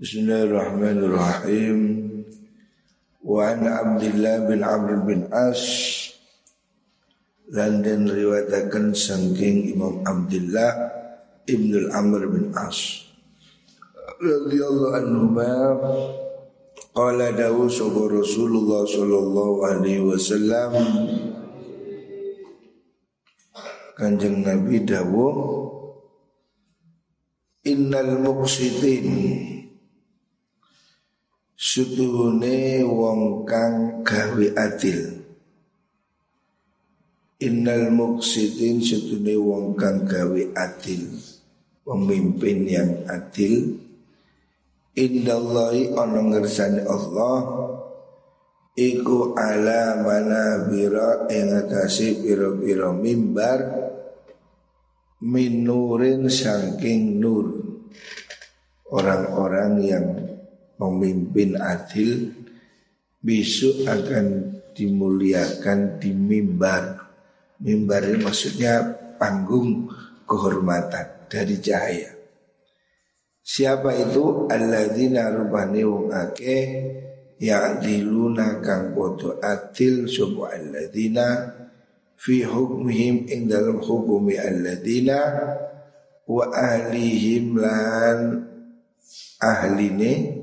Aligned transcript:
Bismillahirrahmanirrahim. 0.00 1.78
Wa 3.20 3.52
an 3.52 3.68
Abdullah 3.68 4.48
bin 4.48 4.64
Amr 4.64 5.04
bin 5.04 5.28
As 5.28 5.60
dan 7.52 7.84
dan 7.84 8.08
riwayatakan 8.08 8.96
saking 8.96 9.76
Imam 9.76 10.00
Abdullah 10.08 10.72
Ibnu 11.44 11.92
Amr 11.92 12.32
bin 12.32 12.48
As 12.56 13.04
radhiyallahu 14.24 14.96
anhu 15.04 15.36
qala 16.96 17.36
dawu 17.36 17.68
sapa 17.68 18.00
Rasulullah 18.08 18.88
sallallahu 18.88 19.68
alaihi 19.68 20.00
wasallam 20.00 20.80
Kanjeng 24.00 24.48
Nabi 24.48 24.80
dawu 24.80 25.28
Innal 27.68 28.16
muqsitin 28.24 29.59
Sutuhune 31.60 32.80
wong 32.88 33.44
kang 33.44 34.00
gawe 34.00 34.46
adil. 34.56 35.20
Innal 37.36 37.92
muqsitin 37.92 38.80
sutuhune 38.80 39.36
wong 39.36 39.76
kang 39.76 40.08
gawe 40.08 40.40
adil. 40.56 41.20
Pemimpin 41.84 42.64
yang 42.64 43.04
adil. 43.12 43.76
Indallahi 44.96 45.92
ana 46.00 46.32
ngersane 46.32 46.80
Allah. 46.88 47.44
Iku 48.72 49.36
ala 49.36 50.00
mana 50.00 50.64
bira 50.64 51.28
ing 51.28 51.60
atase 51.60 52.24
pira-pira 52.24 52.88
mimbar. 52.88 53.60
Minurin 55.20 56.24
saking 56.24 57.20
nur. 57.20 57.52
Orang-orang 58.88 59.72
yang 59.84 60.29
pemimpin 60.80 61.60
adil 61.60 62.32
besok 63.20 63.84
akan 63.84 64.26
dimuliakan 64.72 66.00
di 66.00 66.10
mimbar. 66.16 66.96
Mimbar 67.60 68.08
ini 68.08 68.24
maksudnya 68.24 68.80
panggung 69.20 69.92
kehormatan 70.24 71.28
dari 71.28 71.60
cahaya. 71.60 72.16
Siapa 73.44 73.92
itu 73.92 74.48
alladzina 74.48 75.28
rubani 75.28 75.84
wong 75.84 76.08
akeh 76.08 76.64
ya'diluna 77.36 78.64
kang 78.64 78.96
podo 78.96 79.36
adil 79.42 80.08
sapa 80.08 80.56
alladzina 80.56 81.28
fi 82.16 82.44
hukmihim 82.44 83.28
ing 83.28 83.48
dalam 83.48 83.80
hukumi 83.80 84.36
alladzina 84.40 85.20
wa 86.30 86.44
ahlihim 86.52 87.58
lan 87.58 88.48
ahline 89.40 90.39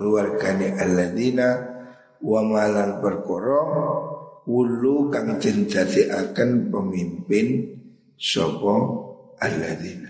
keluargane 0.00 0.80
alladzina 0.80 1.60
wa 2.24 2.40
malan 2.40 3.04
perkara 3.04 3.60
wulu 4.48 5.12
kang 5.12 5.36
den 5.36 5.68
akan 5.68 6.72
pemimpin 6.72 7.76
sapa 8.16 8.74
alladzina. 9.44 10.08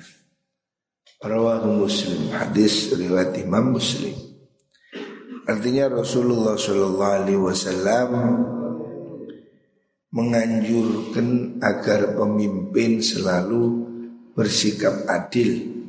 Rawahu 1.19 1.85
muslim 1.85 2.31
hadis 2.31 2.95
riwayat 2.95 3.35
imam 3.43 3.75
muslim. 3.75 4.15
Artinya 5.51 5.91
Rasulullah 5.91 6.55
sallallahu 6.55 7.17
alaihi 7.27 7.43
wasallam 7.43 8.11
menganjurkan 10.15 11.59
agar 11.59 12.15
pemimpin 12.15 13.03
selalu 13.03 13.91
bersikap 14.39 15.03
adil 15.11 15.81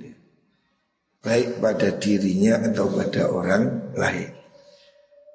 baik 1.22 1.61
pada 1.61 2.02
dirinya 2.02 2.57
atau 2.66 2.89
pada 2.89 3.29
orang 3.29 3.63
lain. 3.95 4.31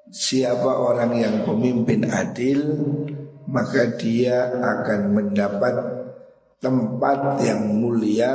Siapa 0.07 0.71
orang 0.79 1.19
yang 1.19 1.35
pemimpin 1.43 2.07
adil, 2.07 2.63
maka 3.47 3.91
dia 3.99 4.55
akan 4.55 5.01
mendapat 5.11 5.75
tempat 6.57 7.43
yang 7.43 7.75
mulia 7.77 8.33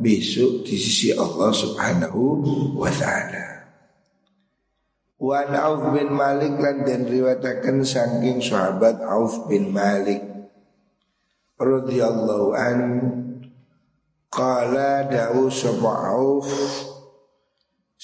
besok 0.00 0.64
di 0.64 0.76
sisi 0.80 1.12
Allah 1.12 1.50
Subhanahu 1.52 2.22
wa 2.78 2.90
taala. 2.94 3.68
Wa 5.20 5.44
Auf 5.44 5.92
bin 5.92 6.16
Malik 6.16 6.56
lan 6.56 6.88
dan 6.88 7.04
riwayataken 7.04 7.84
saking 7.84 8.40
sahabat 8.40 9.04
Auf 9.04 9.44
bin 9.52 9.68
Malik 9.68 10.24
radhiyallahu 11.60 12.56
an 12.56 12.78
Qala 14.32 15.04
dawu 15.10 15.52
sapa 15.52 16.16
Auf 16.16 16.48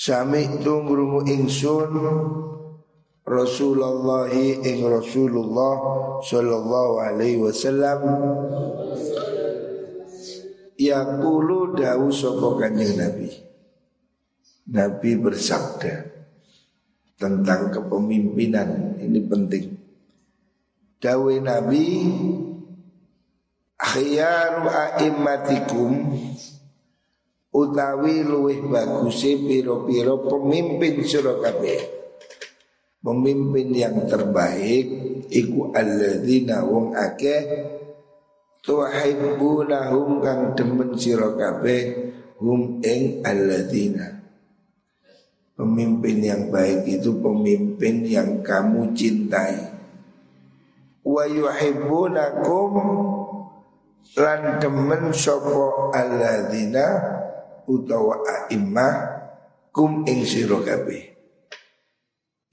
Sami 0.07 0.47
itu 0.47 0.71
ngurungu 0.71 1.27
ingsun 1.27 1.91
Rasulullah 3.27 4.31
ing 4.31 4.87
Rasulullah 4.87 5.75
sallallahu 6.23 6.95
alaihi 7.03 7.43
wasallam 7.43 8.07
Yaqulu 10.79 11.75
dawu 11.75 12.15
sapa 12.15 12.55
kanjeng 12.55 12.95
Nabi 12.95 13.35
Nabi 14.71 15.11
bersabda 15.19 16.07
tentang 17.19 17.75
kepemimpinan 17.75 19.03
ini 19.03 19.21
penting. 19.27 19.67
Dawe 21.03 21.35
Nabi 21.43 21.87
khiyaru 23.75 24.71
a'immatikum 24.71 25.91
utawi 27.57 28.21
luwih 28.21 28.61
baguse 28.69 29.41
piro-piro 29.41 30.21
pemimpin 30.29 31.01
sira 31.01 31.41
Pemimpin 33.01 33.71
yang 33.71 34.03
terbaik 34.11 34.87
iku 35.31 35.71
alladzina 35.73 36.67
wong 36.67 36.93
akeh 36.93 37.43
tuhibbunahum 38.67 40.19
kang 40.21 40.59
demen 40.59 40.91
sira 40.99 41.33
kabeh 41.33 42.13
hum 42.43 42.83
ing 42.83 43.23
alladzina. 43.23 44.21
Pemimpin 45.57 46.21
yang 46.21 46.43
baik 46.53 46.85
itu 46.85 47.17
pemimpin 47.23 48.05
yang 48.05 48.45
kamu 48.45 48.93
cintai. 48.93 49.73
Wa 51.07 51.25
yuhibbunakum 51.31 52.73
lan 54.19 54.59
demen 54.59 55.15
sapa 55.15 55.95
alladzina 55.95 57.16
utawa 57.67 58.23
a'immah 58.23 58.95
kum 59.75 60.07
ing 60.09 60.25
sira 60.25 60.59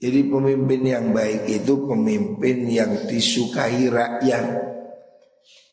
Jadi 0.04 0.20
pemimpin 0.28 0.82
yang 0.84 1.16
baik 1.16 1.48
itu 1.48 1.88
pemimpin 1.88 2.68
yang 2.68 3.08
disukai 3.08 3.88
rakyat. 3.88 4.76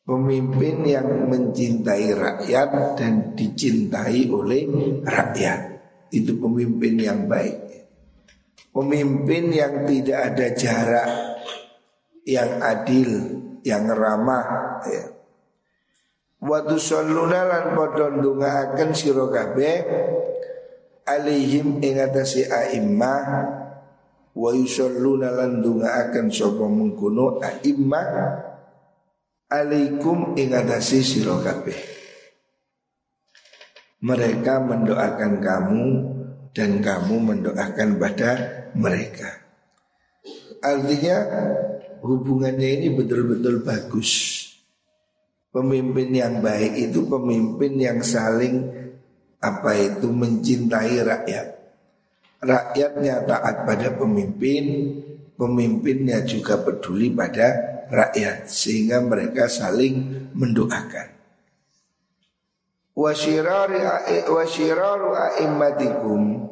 Pemimpin 0.01 0.87
yang 0.87 1.27
mencintai 1.27 2.07
rakyat 2.15 2.69
dan 2.95 3.35
dicintai 3.35 4.31
oleh 4.31 4.63
rakyat. 5.03 5.59
Itu 6.15 6.39
pemimpin 6.39 6.95
yang 6.95 7.27
baik. 7.27 7.59
Pemimpin 8.71 9.51
yang 9.51 9.83
tidak 9.83 10.19
ada 10.31 10.47
jarak, 10.55 11.09
yang 12.23 12.51
adil, 12.63 13.11
yang 13.67 13.83
ramah. 13.91 14.79
Ya 14.87 15.10
Waktu 16.41 16.73
tusalluna 16.73 17.45
lan 17.45 17.65
padha 17.77 18.09
ndongaaken 18.17 18.97
sira 18.97 19.29
kabeh 19.29 19.77
alaihim 21.05 21.77
ing 21.85 22.01
atase 22.01 22.49
a'immah. 22.49 23.25
Wa 24.33 24.49
yusalluna 24.49 25.37
lan 25.37 25.61
ndongaaken 25.61 26.33
sapa 26.33 26.65
mengkono 26.65 27.37
a'immah 27.45 28.09
alaikum 29.53 30.33
ing 30.33 30.55
atase 30.57 31.05
sira 31.05 31.37
mereka 34.01 34.57
mendoakan 34.57 35.33
kamu 35.45 35.83
dan 36.57 36.81
kamu 36.81 37.15
mendoakan 37.21 38.01
pada 38.01 38.31
mereka. 38.73 39.45
Artinya 40.57 41.17
hubungannya 42.01 42.81
ini 42.81 42.97
betul-betul 42.97 43.61
bagus 43.61 44.40
Pemimpin 45.51 46.15
yang 46.15 46.39
baik 46.39 46.79
itu 46.79 47.03
pemimpin 47.11 47.75
yang 47.75 47.99
saling 47.99 48.71
apa 49.43 49.75
itu 49.75 50.07
mencintai 50.07 51.03
rakyat. 51.03 51.47
Rakyatnya 52.39 53.27
taat 53.27 53.67
pada 53.67 53.91
pemimpin, 53.99 54.95
pemimpinnya 55.35 56.23
juga 56.23 56.55
peduli 56.63 57.11
pada 57.11 57.51
rakyat 57.91 58.47
sehingga 58.47 59.03
mereka 59.03 59.51
saling 59.51 60.31
mendoakan. 60.31 61.19
Wasyiraru 62.95 63.75
a'immatikum 65.11 66.47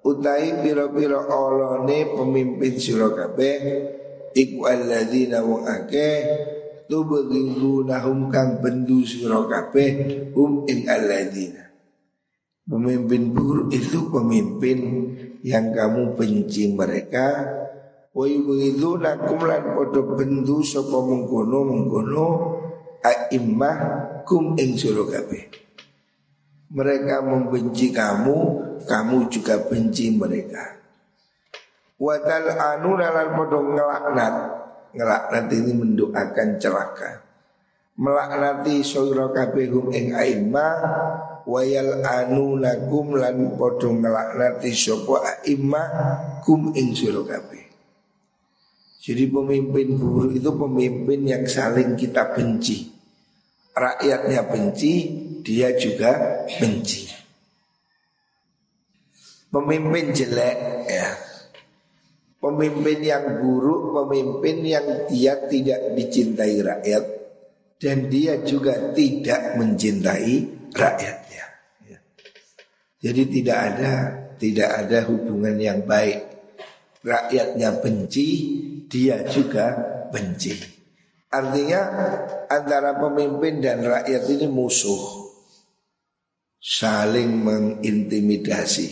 utai 0.00 0.64
pira-pira 0.64 1.28
olone 1.28 2.08
pemimpin 2.14 2.72
sira 2.80 3.12
kabeh 3.12 3.58
iku 4.32 4.64
alladzina 4.64 5.44
wong 5.44 5.68
akeh 5.68 6.16
tubghidunahum 6.90 8.28
kang 8.28 8.58
bendu 8.58 9.06
sira 9.06 9.46
kabeh 9.46 9.90
hum 10.34 10.66
ing 10.66 10.90
alladzina 10.90 11.70
Pemimpin 12.70 13.34
buruk 13.34 13.74
itu 13.74 14.10
pemimpin 14.14 14.78
yang 15.42 15.74
kamu 15.74 16.14
benci 16.14 16.70
mereka 16.70 17.42
wa 18.10 18.26
nakum 18.98 19.40
lan 19.42 19.74
padha 19.74 20.02
bendu 20.18 20.62
sapa 20.62 20.98
mengkono 21.02 21.58
mengkono 21.66 22.26
aimmah 23.02 23.78
kum 24.22 24.54
ing 24.60 24.76
Mereka 26.70 27.26
membenci 27.26 27.90
kamu, 27.90 28.38
kamu 28.86 29.16
juga 29.26 29.58
benci 29.66 30.14
mereka. 30.14 30.78
Wadal 31.98 32.54
anu 32.54 32.94
nalan 32.94 33.28
padha 33.34 33.58
ngelaknat. 33.58 34.34
Ngelaknat 34.90 35.46
ini 35.54 35.72
mendoakan 35.74 36.48
celaka. 36.58 37.22
Melaknati 38.00 38.80
sira 38.80 39.28
kabehum 39.30 39.92
ing 39.92 40.16
aimmah 40.16 40.74
wayal 41.44 42.00
anu 42.00 42.56
nakum 42.56 43.12
lan 43.12 43.60
padha 43.60 43.92
ngelaknati 43.92 44.72
sapa 44.72 45.44
aimmah 45.44 45.88
kum 46.42 46.72
ing 46.74 46.96
sira 46.96 47.20
kabeh. 47.22 47.70
Jadi 49.00 49.24
pemimpin 49.32 49.96
buruk 49.96 50.36
itu 50.36 50.50
pemimpin 50.52 51.20
yang 51.24 51.44
saling 51.48 51.96
kita 51.96 52.36
benci. 52.36 52.92
Rakyatnya 53.72 54.44
benci, 54.44 54.92
dia 55.40 55.72
juga 55.72 56.44
benci. 56.60 57.08
Pemimpin 59.48 60.12
jelek 60.12 60.56
ya. 60.84 61.29
Pemimpin 62.40 63.04
yang 63.04 63.44
buruk, 63.44 63.92
pemimpin 63.92 64.64
yang 64.64 64.86
dia 65.12 65.36
tidak 65.44 65.92
dicintai 65.92 66.64
rakyat 66.64 67.04
dan 67.76 68.08
dia 68.08 68.40
juga 68.40 68.92
tidak 68.96 69.60
mencintai 69.60 70.34
rakyatnya. 70.72 71.44
Ya. 71.84 71.98
Jadi 73.00 73.22
tidak 73.28 73.58
ada 73.60 73.92
tidak 74.40 74.70
ada 74.72 74.98
hubungan 75.04 75.56
yang 75.60 75.84
baik. 75.84 76.20
Rakyatnya 77.04 77.80
benci, 77.80 78.28
dia 78.88 79.24
juga 79.28 79.72
benci. 80.12 80.56
Artinya 81.32 81.80
antara 82.48 82.96
pemimpin 82.96 83.60
dan 83.64 83.84
rakyat 83.84 84.24
ini 84.28 84.48
musuh. 84.48 85.32
Saling 86.60 87.40
mengintimidasi. 87.40 88.88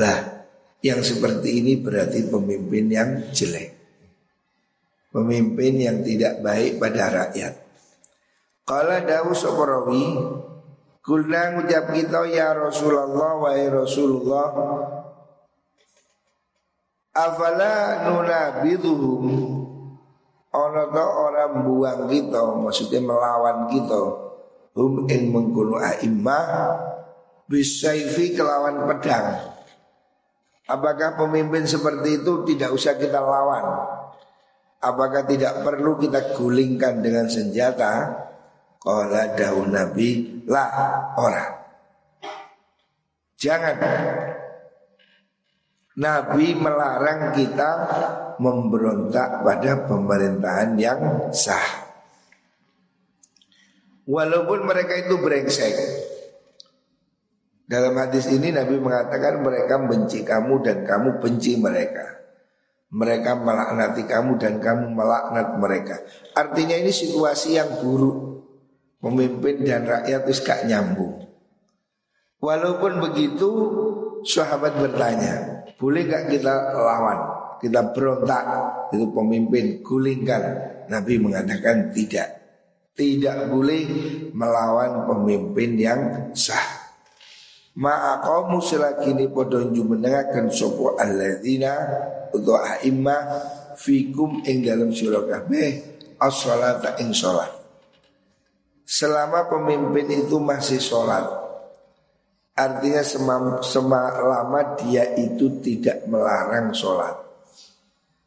Lah, 0.00 0.39
yang 0.80 1.00
seperti 1.04 1.60
ini 1.60 1.76
berarti 1.80 2.28
pemimpin 2.28 2.84
yang 2.88 3.10
jelek. 3.32 3.76
Pemimpin 5.10 5.72
yang 5.76 5.98
tidak 6.06 6.40
baik 6.40 6.80
pada 6.80 7.10
rakyat. 7.10 7.52
Kala 8.70 9.02
Dawu 9.02 9.34
Soporowi 9.34 10.14
Kulna 11.02 11.58
ngucap 11.58 11.90
kita 11.90 12.22
ya 12.30 12.54
Rasulullah 12.54 13.34
wa 13.34 13.50
Rasulullah 13.50 14.50
Afala 17.10 18.06
nunabiduhum 18.06 19.26
Ono 20.54 20.82
to 20.94 21.02
orang 21.02 21.66
buang 21.66 22.06
kita 22.06 22.38
Maksudnya 22.62 23.02
melawan 23.02 23.66
kita 23.74 23.98
Hum 24.78 25.10
ing 25.10 25.34
mengkuno 25.34 25.82
a'immah 25.82 26.78
Bisaifi 27.50 28.38
kelawan 28.38 28.86
pedang 28.86 29.50
Apakah 30.70 31.18
pemimpin 31.18 31.66
seperti 31.66 32.22
itu 32.22 32.46
tidak 32.46 32.70
usah 32.70 32.94
kita 32.94 33.18
lawan 33.18 33.66
Apakah 34.80 35.26
tidak 35.26 35.66
perlu 35.66 35.98
kita 35.98 36.38
gulingkan 36.38 37.02
dengan 37.02 37.26
senjata 37.26 38.14
Kala 38.78 39.34
daun 39.34 39.74
Nabi 39.74 40.40
lah 40.46 40.70
orang 41.18 41.50
Jangan 43.34 43.76
Nabi 46.00 46.56
melarang 46.56 47.36
kita 47.36 47.70
memberontak 48.40 49.44
pada 49.44 49.84
pemerintahan 49.84 50.72
yang 50.80 51.28
sah. 51.28 51.92
Walaupun 54.08 54.64
mereka 54.64 54.96
itu 54.96 55.20
brengsek. 55.20 55.74
Dalam 57.70 57.94
hadis 57.94 58.26
ini 58.26 58.50
Nabi 58.50 58.82
mengatakan 58.82 59.46
mereka 59.46 59.78
benci 59.78 60.26
kamu 60.26 60.58
dan 60.66 60.82
kamu 60.82 61.22
benci 61.22 61.54
mereka. 61.54 62.18
Mereka 62.90 63.38
melaknati 63.38 64.10
kamu 64.10 64.42
dan 64.42 64.58
kamu 64.58 64.90
melaknat 64.90 65.54
mereka. 65.54 66.02
Artinya 66.34 66.74
ini 66.74 66.90
situasi 66.90 67.54
yang 67.54 67.78
buruk. 67.78 68.42
Pemimpin 68.98 69.62
dan 69.62 69.86
rakyat 69.86 70.26
itu 70.26 70.42
gak 70.42 70.66
nyambung. 70.66 71.30
Walaupun 72.42 73.06
begitu 73.06 73.48
sahabat 74.26 74.74
bertanya, 74.74 75.62
boleh 75.78 76.10
gak 76.10 76.26
kita 76.26 76.74
lawan? 76.74 77.18
Kita 77.60 77.92
berontak 77.92 78.44
Itu 78.88 79.12
pemimpin 79.12 79.84
gulingkan 79.84 80.42
Nabi 80.88 81.20
mengatakan 81.20 81.92
tidak 81.92 82.40
Tidak 82.96 83.52
boleh 83.52 83.84
melawan 84.32 85.04
pemimpin 85.04 85.76
yang 85.76 86.00
sah 86.32 86.79
Ma'aqamu 87.78 88.58
selakini 88.58 89.30
podon 89.30 89.70
mendengarkan 89.70 90.50
sopo 90.50 90.98
alladzina 90.98 91.78
Untuk 92.34 92.58
a'imah 92.58 93.22
Fikum 93.78 94.42
ing 94.42 94.66
dalam 94.66 94.90
surah 94.90 95.22
kabeh 95.30 95.68
As-salata 96.18 96.98
ing 96.98 97.14
sholat 97.14 97.46
Selama 98.82 99.46
pemimpin 99.46 100.10
itu 100.10 100.42
masih 100.42 100.82
sholat 100.82 101.22
Artinya 102.58 103.06
selama 103.62 104.60
dia 104.74 105.14
itu 105.14 105.62
tidak 105.62 106.10
melarang 106.10 106.74
sholat 106.74 107.14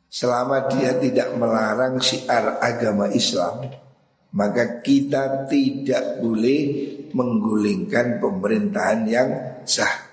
Selama 0.08 0.72
dia 0.72 0.96
tidak 1.04 1.36
melarang 1.36 2.00
syiar 2.00 2.64
agama 2.64 3.12
Islam 3.12 3.68
Maka 4.34 4.80
kita 4.80 5.46
tidak 5.52 6.24
boleh 6.24 6.62
menggulingkan 7.14 8.20
pemerintahan 8.20 9.00
yang 9.08 9.30
sah. 9.64 10.12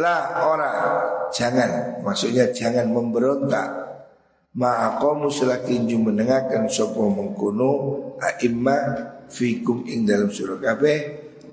Lah 0.00 0.48
orang 0.48 0.76
Jangan. 1.32 2.04
Maksudnya 2.04 2.52
jangan 2.52 2.92
memberontak. 2.92 3.68
Ma'akomu 4.52 5.32
selagi 5.32 5.80
mendengarkan 5.96 6.68
Sopo 6.68 7.08
mengkuno 7.08 7.70
A'imah 8.20 8.84
Fikum 9.24 9.88
ing 9.88 10.04
dalam 10.04 10.28
surah 10.28 10.60
kabeh 10.60 10.96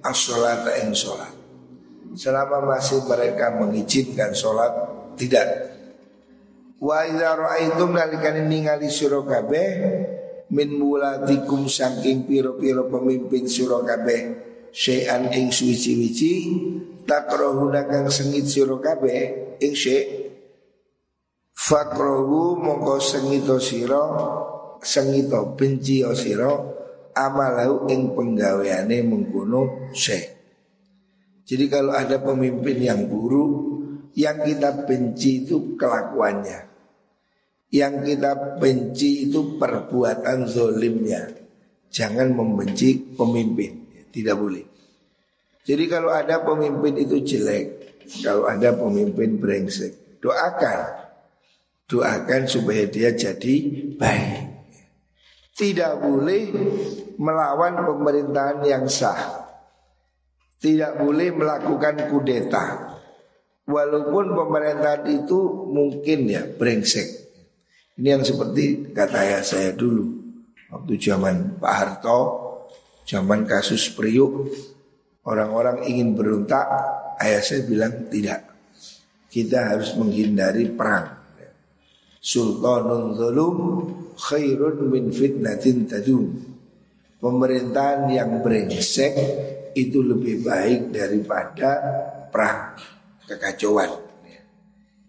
As-sholata 0.04 0.76
ing 0.84 0.92
sholat 0.92 1.40
selama 2.18 2.76
masih 2.76 3.06
mereka 3.06 3.54
mengizinkan 3.54 4.34
sholat 4.34 4.72
tidak. 5.20 5.46
Wa 6.80 7.04
idza 7.06 7.36
ra'aitum 7.36 7.92
nalikan 7.92 8.48
ningali 8.48 8.88
sira 8.88 9.20
kabeh 9.20 9.68
min 10.50 10.70
mulatikum 10.78 11.70
saking 11.70 12.26
piro-piro 12.26 12.90
pemimpin 12.90 13.46
sira 13.46 13.82
kabeh 13.86 14.22
syai'an 14.74 15.30
ing 15.34 15.54
suci-wici 15.54 16.34
takrohuna 17.06 17.86
kang 17.86 18.10
sengit 18.10 18.46
sira 18.46 18.78
kabeh 18.78 19.58
ing 19.62 19.74
syai' 19.74 20.30
fakrohu 21.54 22.58
mongko 22.58 22.98
sengito 23.02 23.58
sira 23.62 24.04
sengito 24.82 25.54
benci 25.54 26.06
sira 26.14 26.52
amalau 27.14 27.90
ing 27.90 28.14
penggaweane 28.14 29.06
mengkono 29.06 29.92
syai' 29.94 30.40
Jadi 31.50 31.66
kalau 31.66 31.98
ada 31.98 32.22
pemimpin 32.22 32.78
yang 32.78 33.10
buruk, 33.10 33.54
yang 34.14 34.38
kita 34.46 34.86
benci 34.86 35.42
itu 35.42 35.74
kelakuannya. 35.74 36.69
Yang 37.70 37.94
kita 38.14 38.58
benci 38.58 39.30
itu 39.30 39.62
perbuatan 39.62 40.50
zolimnya. 40.50 41.30
Jangan 41.90 42.34
membenci 42.34 42.98
pemimpin, 43.14 43.90
tidak 44.10 44.38
boleh. 44.42 44.66
Jadi 45.66 45.86
kalau 45.86 46.10
ada 46.10 46.42
pemimpin 46.42 46.98
itu 46.98 47.22
jelek, 47.22 47.66
kalau 48.26 48.50
ada 48.50 48.74
pemimpin 48.74 49.38
brengsek, 49.38 50.22
doakan. 50.22 51.10
Doakan 51.90 52.46
supaya 52.46 52.86
dia 52.86 53.14
jadi 53.14 53.56
baik. 53.98 54.46
Tidak 55.58 55.94
boleh 55.98 56.42
melawan 57.18 57.82
pemerintahan 57.82 58.62
yang 58.62 58.86
sah 58.86 59.50
tidak 60.60 61.00
boleh 61.00 61.32
melakukan 61.32 62.12
kudeta. 62.12 62.66
Walaupun 63.64 64.36
pemerintahan 64.36 65.04
itu 65.08 65.40
mungkin 65.72 66.20
ya 66.28 66.44
brengsek. 66.44 67.08
Ini 68.00 68.16
yang 68.16 68.24
seperti 68.24 68.96
kata 68.96 69.28
ayah 69.28 69.44
saya 69.44 69.76
dulu. 69.76 70.08
Waktu 70.72 70.96
zaman 70.96 71.60
Pak 71.60 71.74
Harto, 71.76 72.20
zaman 73.04 73.44
kasus 73.44 73.92
Priuk, 73.92 74.48
orang-orang 75.28 75.84
ingin 75.84 76.16
berontak, 76.16 76.64
ayah 77.20 77.44
saya 77.44 77.68
bilang 77.68 78.08
tidak. 78.08 78.48
Kita 79.28 79.76
harus 79.76 80.00
menghindari 80.00 80.72
perang. 80.72 81.12
Sultanun 82.24 83.20
zulum 83.20 83.56
khairun 84.16 84.80
min 84.88 85.12
fitnatin 85.12 85.84
tadum. 85.84 86.40
Pemerintahan 87.20 88.08
yang 88.16 88.40
brengsek 88.40 89.12
itu 89.76 90.00
lebih 90.00 90.48
baik 90.48 90.96
daripada 90.96 91.70
perang 92.32 92.80
kekacauan. 93.28 94.09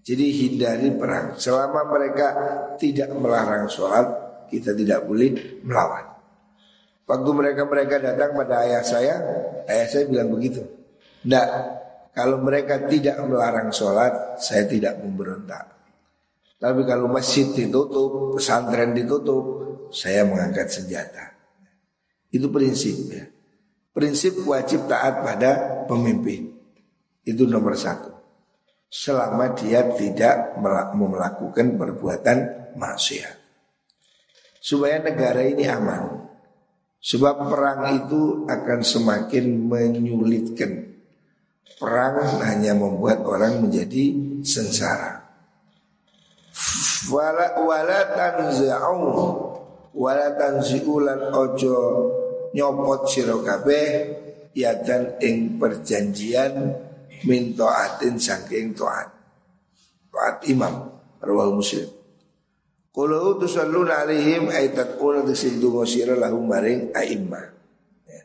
Jadi 0.00 0.26
hindari 0.32 0.88
perang. 0.96 1.36
Selama 1.36 1.84
mereka 1.92 2.26
tidak 2.80 3.12
melarang 3.12 3.68
sholat, 3.68 4.06
kita 4.48 4.72
tidak 4.72 5.04
boleh 5.04 5.60
melawan. 5.62 6.06
Waktu 7.04 7.30
mereka-mereka 7.34 7.98
datang 7.98 8.38
pada 8.38 8.64
ayah 8.64 8.84
saya, 8.86 9.14
ayah 9.66 9.86
saya 9.90 10.04
bilang 10.06 10.30
begitu. 10.30 10.62
Tidak, 11.26 11.46
kalau 12.14 12.38
mereka 12.40 12.86
tidak 12.86 13.18
melarang 13.26 13.74
sholat, 13.74 14.38
saya 14.38 14.64
tidak 14.64 15.02
memberontak. 15.02 15.80
Tapi 16.60 16.84
kalau 16.84 17.08
masjid 17.08 17.48
ditutup, 17.50 18.36
pesantren 18.36 18.92
ditutup, 18.92 19.42
saya 19.90 20.28
mengangkat 20.28 20.68
senjata. 20.68 21.34
Itu 22.30 22.52
prinsip 22.52 22.96
ya. 23.10 23.24
Prinsip 23.90 24.46
wajib 24.46 24.86
taat 24.86 25.24
pada 25.24 25.82
pemimpin. 25.90 26.52
Itu 27.26 27.48
nomor 27.48 27.74
satu. 27.74 28.19
Selama 28.90 29.54
dia 29.54 29.86
tidak 29.94 30.58
melakukan 30.98 31.78
perbuatan 31.78 32.38
maksiat. 32.74 33.38
Supaya 34.58 34.98
negara 34.98 35.46
ini 35.46 35.62
aman. 35.70 36.26
Sebab 37.00 37.48
perang 37.48 37.96
itu 37.96 38.44
akan 38.50 38.80
semakin 38.82 39.46
menyulitkan. 39.70 40.90
Perang 41.80 42.44
hanya 42.44 42.76
membuat 42.76 43.24
orang 43.24 43.64
menjadi 43.64 44.12
sengsara. 44.44 45.22
Wala 47.08 47.62
wala 47.62 48.00
tanza'u 48.12 49.00
ojo 51.32 51.76
nyopot 52.52 53.02
ing 55.24 55.56
perjanjian 55.56 56.52
min 57.26 57.56
taatin 57.56 58.16
saking 58.16 58.76
taat. 58.76 59.08
Taat 60.10 60.44
imam 60.48 60.90
rawahu 61.20 61.60
Muslim. 61.60 61.88
Kulo 62.90 63.38
tusalluna 63.38 64.02
alaihim 64.02 64.50
aitakuna 64.50 65.22
disindungo 65.22 65.86
sira 65.86 66.18
lahum 66.18 66.50
maring 66.50 66.90
a'immah. 66.90 67.46
Ya. 68.10 68.22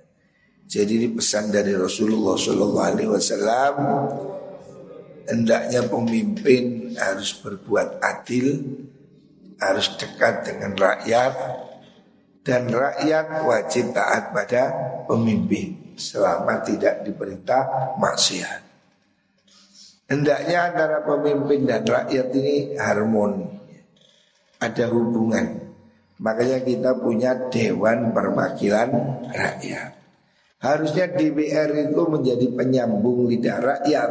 Jadi 0.66 1.06
ini 1.06 1.08
pesan 1.14 1.54
dari 1.54 1.78
Rasulullah 1.78 2.34
Sallallahu 2.34 2.88
Alaihi 2.90 3.12
Wasallam 3.14 3.74
hendaknya 5.30 5.86
pemimpin 5.86 6.98
harus 6.98 7.38
berbuat 7.38 8.02
adil, 8.02 8.66
harus 9.62 9.94
dekat 10.02 10.50
dengan 10.50 10.74
rakyat, 10.74 11.34
dan 12.42 12.66
rakyat 12.66 13.46
wajib 13.46 13.94
taat 13.94 14.34
pada 14.34 14.74
pemimpin 15.06 15.94
selama 15.94 16.66
tidak 16.66 17.06
diperintah 17.06 17.94
maksiat. 18.02 18.65
Hendaknya 20.06 20.70
antara 20.70 21.02
pemimpin 21.02 21.66
dan 21.66 21.82
rakyat 21.82 22.28
ini 22.38 22.78
harmoni 22.78 23.56
ada 24.62 24.86
hubungan. 24.94 25.66
Makanya 26.22 26.64
kita 26.64 26.92
punya 27.02 27.36
Dewan 27.52 28.16
Perwakilan 28.16 28.90
Rakyat. 29.34 29.92
Harusnya 30.64 31.12
DPR 31.12 31.92
itu 31.92 32.02
menjadi 32.08 32.48
penyambung 32.56 33.28
lidah 33.28 33.60
rakyat. 33.60 34.10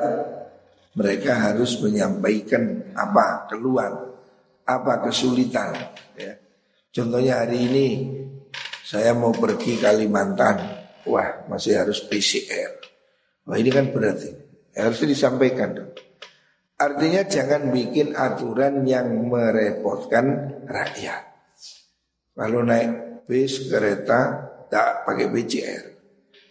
Mereka 0.94 1.32
harus 1.32 1.80
menyampaikan 1.82 2.94
apa 2.94 3.50
keluhan, 3.50 4.14
apa 4.62 5.02
kesulitan. 5.08 5.74
Ya. 6.14 6.38
Contohnya 6.94 7.42
hari 7.42 7.66
ini 7.66 7.86
saya 8.86 9.16
mau 9.16 9.34
pergi 9.34 9.80
Kalimantan, 9.82 10.62
wah 11.08 11.48
masih 11.50 11.82
harus 11.82 11.98
PCR. 12.06 12.78
Wah 13.48 13.58
ini 13.58 13.74
kan 13.74 13.90
berarti 13.90 14.43
harusnya 14.74 15.08
disampaikan 15.14 15.70
dong. 15.74 15.92
Artinya 16.74 17.22
jangan 17.22 17.70
bikin 17.70 18.18
aturan 18.18 18.82
yang 18.82 19.06
merepotkan 19.30 20.58
rakyat. 20.66 21.22
Kalau 22.34 22.66
naik 22.66 23.22
bis, 23.30 23.70
kereta, 23.70 24.50
tak 24.66 25.06
pakai 25.06 25.30
PCR. 25.30 25.84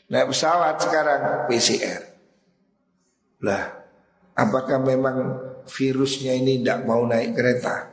Naik 0.08 0.32
pesawat 0.32 0.80
sekarang 0.80 1.22
PCR. 1.52 2.02
Lah, 3.44 3.64
apakah 4.40 4.80
memang 4.80 5.18
virusnya 5.68 6.40
ini 6.40 6.64
tidak 6.64 6.88
mau 6.88 7.04
naik 7.04 7.36
kereta? 7.36 7.92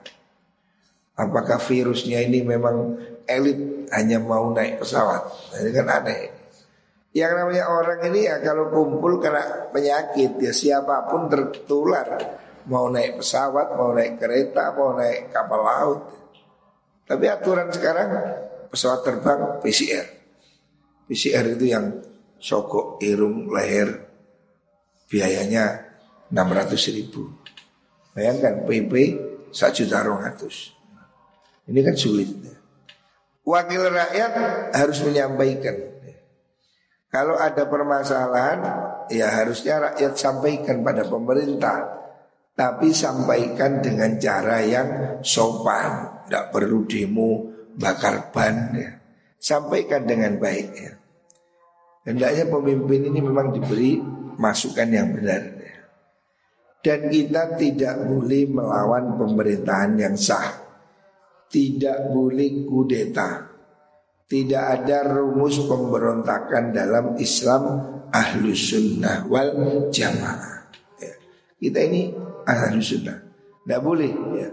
Apakah 1.18 1.58
virusnya 1.58 2.22
ini 2.22 2.46
memang 2.46 2.94
elit 3.26 3.90
hanya 3.90 4.22
mau 4.22 4.54
naik 4.54 4.78
pesawat? 4.78 5.22
Nah, 5.50 5.58
ini 5.60 5.70
kan 5.75 5.87
aneh. 5.90 6.39
Yang 7.11 7.33
namanya 7.43 7.64
orang 7.67 8.00
ini 8.07 8.31
ya 8.31 8.38
kalau 8.38 8.71
kumpul 8.71 9.19
kena 9.19 9.71
penyakit 9.75 10.38
ya 10.38 10.55
siapa 10.55 11.11
pun 11.11 11.26
tertular. 11.26 12.07
Mau 12.71 12.87
naik 12.87 13.19
pesawat, 13.19 13.75
mau 13.75 13.90
naik 13.90 14.21
kereta, 14.23 14.71
mau 14.79 14.95
naik 14.95 15.35
kapal 15.35 15.61
laut. 15.64 16.00
Tapi 17.02 17.25
aturan 17.26 17.67
sekarang 17.75 18.09
pesawat 18.71 19.02
terbang 19.02 19.59
PCR. 19.59 20.07
PCR 21.11 21.45
itu 21.50 21.67
yang 21.67 21.99
sokok, 22.38 23.02
irung, 23.02 23.50
leher 23.50 24.07
biayanya 25.11 25.90
600 26.31 26.95
ribu. 26.95 27.26
Bayangkan 28.14 28.62
PP 28.62 28.93
1 29.50 29.79
juta 29.83 30.07
ratus. 30.07 30.71
Ini 31.67 31.81
kan 31.83 31.99
sulit. 31.99 32.31
Wakil 33.43 33.83
rakyat 33.90 34.33
harus 34.71 34.99
menyampaikan 35.02 35.89
kalau 37.11 37.35
ada 37.35 37.67
permasalahan 37.67 38.59
ya 39.11 39.26
harusnya 39.43 39.83
rakyat 39.90 40.14
sampaikan 40.14 40.87
pada 40.87 41.02
pemerintah 41.11 41.99
Tapi 42.55 42.93
sampaikan 42.95 43.83
dengan 43.83 44.14
cara 44.21 44.62
yang 44.62 45.19
sopan 45.19 46.23
Tidak 46.25 46.55
perlu 46.55 46.87
demo 46.87 47.50
bakar 47.75 48.31
ban 48.31 48.71
ya. 48.79 48.90
Sampaikan 49.40 50.07
dengan 50.07 50.38
baik 50.38 50.69
ya. 50.79 50.93
Hendaknya 52.07 52.47
pemimpin 52.47 53.11
ini 53.11 53.19
memang 53.19 53.50
diberi 53.50 53.99
masukan 54.38 54.88
yang 54.93 55.11
benar 55.11 55.43
ya. 55.59 55.76
Dan 56.81 57.11
kita 57.11 57.59
tidak 57.59 58.07
boleh 58.07 58.47
melawan 58.47 59.19
pemerintahan 59.19 59.99
yang 59.99 60.14
sah 60.14 60.62
Tidak 61.50 62.14
boleh 62.14 62.64
kudeta 62.64 63.50
tidak 64.30 64.62
ada 64.78 65.10
rumus 65.10 65.58
pemberontakan 65.66 66.70
dalam 66.70 67.18
Islam 67.18 67.62
ahlu 68.14 68.54
sunnah 68.54 69.26
wal 69.26 69.90
jamaah. 69.90 70.70
Ya. 71.02 71.14
Kita 71.58 71.78
ini 71.82 72.14
ahlu 72.46 72.78
sunnah. 72.78 73.18
Tidak 73.66 73.80
boleh 73.82 74.10
ya. 74.38 74.49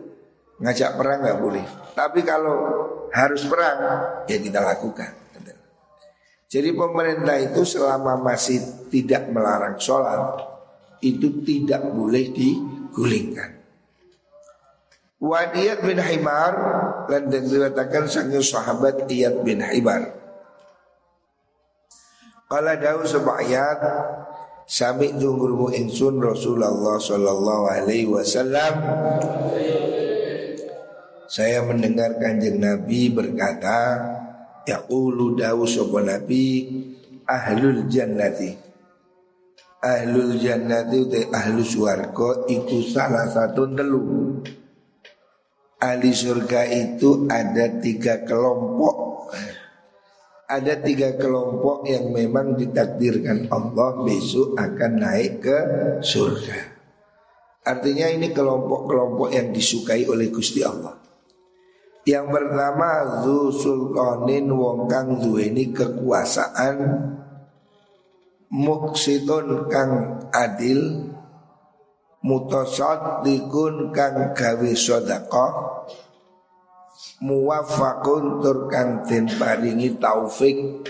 Ngajak 0.58 0.98
perang 0.98 1.20
nggak 1.22 1.40
boleh. 1.40 1.66
Tapi 1.94 2.26
kalau 2.26 2.58
harus 3.14 3.46
perang 3.46 3.78
ya 4.26 4.42
kita 4.42 4.66
lakukan. 4.66 5.30
Jadi 6.48 6.72
pemerintah 6.72 7.36
itu 7.44 7.68
selama 7.68 8.16
masih 8.24 8.88
tidak 8.88 9.28
melarang 9.36 9.76
sholat 9.76 10.48
itu 11.04 11.44
tidak 11.44 11.92
boleh 11.92 12.32
digulingkan. 12.32 13.57
Wadiyat 15.18 15.82
bin 15.82 15.98
Himar 15.98 16.54
dan 17.10 17.26
diriwayatkan 17.34 18.06
sang 18.06 18.30
sahabat 18.30 19.10
Iyad 19.10 19.42
bin 19.42 19.66
Himar. 19.66 20.14
Kala 22.48 22.78
dawu 22.78 23.04
sebayat 23.04 23.82
Sami 24.68 25.16
tunggurumu 25.16 25.72
insun 25.72 26.20
Rasulullah 26.20 27.00
Sallallahu 27.00 27.72
Alaihi 27.72 28.04
Wasallam. 28.04 28.74
Saya 31.32 31.64
mendengar 31.64 32.20
kanjeng 32.20 32.60
Nabi 32.60 33.08
berkata 33.08 33.96
Yaqulu 34.68 35.40
dawu 35.40 35.64
sopa 35.64 36.04
Nabi 36.04 36.68
Ahlul 37.24 37.88
jannati. 37.88 38.52
Ahlul 39.80 40.36
jannati 40.36 40.98
utai 41.00 41.32
ahlu 41.32 41.64
suarga 41.64 42.44
Iku 42.52 42.84
salah 42.84 43.24
satu 43.32 43.72
telu 43.72 44.04
ahli 45.78 46.12
surga 46.14 46.66
itu 46.70 47.30
ada 47.30 47.78
tiga 47.82 48.26
kelompok 48.26 49.08
ada 50.48 50.80
tiga 50.80 51.20
kelompok 51.20 51.84
yang 51.84 52.08
memang 52.16 52.56
ditakdirkan 52.56 53.52
Allah 53.52 54.00
besok 54.08 54.56
akan 54.56 54.92
naik 54.96 55.44
ke 55.44 55.58
surga. 56.00 56.60
Artinya 57.68 58.08
ini 58.08 58.32
kelompok-kelompok 58.32 59.28
yang 59.36 59.52
disukai 59.52 60.08
oleh 60.08 60.32
Gusti 60.32 60.64
Allah. 60.64 60.96
Yang 62.08 62.26
pertama 62.32 63.20
Zu 63.28 63.52
Sultanin 63.52 64.48
wong 64.48 64.88
kang 64.88 65.20
duweni 65.20 65.76
kekuasaan 65.76 66.80
Muksitun 68.48 69.68
kang 69.68 70.24
adil 70.32 71.12
mutasaddiqun 72.28 73.96
kang 73.96 74.36
gawe 74.36 74.72
sedekah 74.76 75.54
muwaffaqun 77.24 78.44
tur 78.44 78.68
kang 78.68 79.08
den 79.08 79.32
paringi 79.40 79.96
taufik 79.96 80.84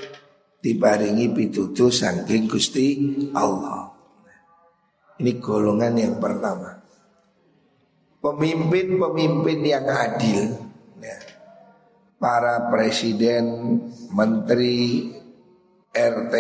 diparingi 0.60 1.32
pitutuh 1.32 1.94
saking 1.94 2.50
Gusti 2.50 2.88
Allah. 3.38 3.94
Ini 5.18 5.42
golongan 5.42 5.94
yang 5.98 6.16
pertama. 6.22 6.78
Pemimpin-pemimpin 8.22 9.60
yang 9.62 9.86
adil 9.88 10.58
ya. 11.02 11.18
Para 12.18 12.74
presiden, 12.74 13.78
menteri, 14.10 15.06
RT, 15.94 16.36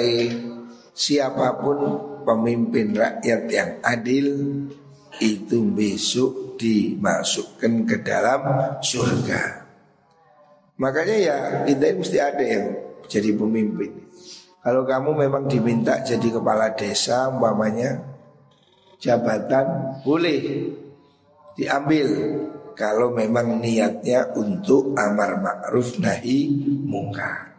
siapa 0.97 1.61
pun 1.61 1.77
pemimpin 2.25 2.97
rakyat 2.97 3.41
yang 3.45 3.71
adil 3.85 4.27
itu 5.21 5.63
besok 5.73 6.59
dimasukkan 6.59 7.73
ke 7.85 7.95
dalam 8.01 8.41
surga. 8.81 9.67
Makanya 10.77 11.17
ya 11.17 11.37
kita 11.65 11.85
mesti 11.97 12.17
ada 12.21 12.43
yang 12.45 12.65
jadi 13.09 13.33
pemimpin. 13.33 14.09
Kalau 14.61 14.83
kamu 14.83 15.25
memang 15.25 15.43
diminta 15.47 16.03
jadi 16.03 16.27
kepala 16.27 16.75
desa 16.75 17.31
umpamanya 17.31 18.03
jabatan 18.99 19.97
boleh 20.03 20.69
diambil 21.55 22.07
kalau 22.77 23.09
memang 23.09 23.57
niatnya 23.57 24.29
untuk 24.37 24.93
amar 24.93 25.41
ma'ruf 25.41 25.97
nahi 25.97 26.53
mungkar. 26.85 27.57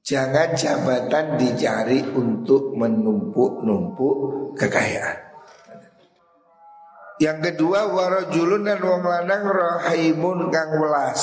Jangan 0.00 0.56
jabatan 0.56 1.36
dicari 1.36 2.00
untuk 2.16 2.72
menumpuk-numpuk 2.72 4.16
kekayaan. 4.56 5.27
Yang 7.18 7.38
kedua 7.50 7.90
warajulun 7.90 8.62
dan 8.62 8.78
wong 8.78 9.02
lanang 9.02 9.44
rahimun 9.50 10.54
kang 10.54 10.78
welas. 10.78 11.22